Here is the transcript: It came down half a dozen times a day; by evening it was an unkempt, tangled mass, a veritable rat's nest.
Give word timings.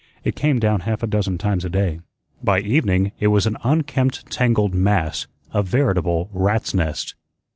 It 0.23 0.35
came 0.35 0.57
down 0.57 0.79
half 0.79 1.03
a 1.03 1.05
dozen 1.07 1.37
times 1.37 1.63
a 1.63 1.69
day; 1.69 1.99
by 2.43 2.61
evening 2.61 3.11
it 3.19 3.27
was 3.27 3.45
an 3.45 3.55
unkempt, 3.63 4.25
tangled 4.31 4.73
mass, 4.73 5.27
a 5.53 5.61
veritable 5.61 6.27
rat's 6.33 6.73
nest. 6.73 7.13